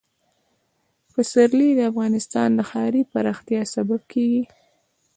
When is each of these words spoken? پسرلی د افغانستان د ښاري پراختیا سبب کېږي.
پسرلی 1.13 1.69
د 1.77 1.81
افغانستان 1.91 2.49
د 2.55 2.59
ښاري 2.69 3.01
پراختیا 3.11 3.61
سبب 3.75 4.01
کېږي. 4.13 4.41